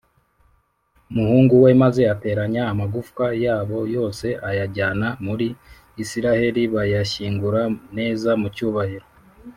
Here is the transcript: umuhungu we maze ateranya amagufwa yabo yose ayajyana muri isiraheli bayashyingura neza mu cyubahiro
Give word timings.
umuhungu 1.09 1.53
we 1.63 1.69
maze 1.83 2.01
ateranya 2.13 2.61
amagufwa 2.71 3.25
yabo 3.45 3.79
yose 3.95 4.27
ayajyana 4.49 5.07
muri 5.25 5.47
isiraheli 6.03 6.61
bayashyingura 6.75 7.61
neza 7.97 8.29
mu 8.41 8.47
cyubahiro 8.55 9.07